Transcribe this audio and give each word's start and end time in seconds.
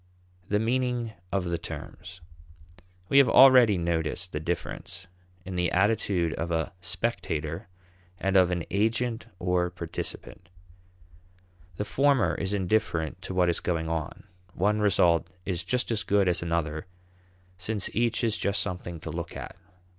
The 0.49 0.57
Meaning 0.57 1.13
of 1.31 1.45
the 1.45 1.59
Terms. 1.59 2.21
We 3.07 3.19
have 3.19 3.29
already 3.29 3.77
noticed 3.77 4.31
the 4.31 4.39
difference 4.39 5.05
in 5.45 5.55
the 5.55 5.71
attitude 5.71 6.33
of 6.33 6.49
a 6.49 6.73
spectator 6.81 7.67
and 8.17 8.35
of 8.35 8.49
an 8.49 8.63
agent 8.71 9.27
or 9.37 9.69
participant. 9.69 10.49
The 11.75 11.85
former 11.85 12.33
is 12.33 12.51
indifferent 12.51 13.21
to 13.21 13.35
what 13.35 13.47
is 13.47 13.59
going 13.59 13.89
on; 13.89 14.23
one 14.55 14.79
result 14.79 15.27
is 15.45 15.63
just 15.63 15.91
as 15.91 16.01
good 16.01 16.27
as 16.27 16.41
another, 16.41 16.87
since 17.59 17.95
each 17.95 18.23
is 18.23 18.39
just 18.39 18.59
something 18.59 18.99
to 19.01 19.11
look 19.11 19.37
at. 19.37 19.55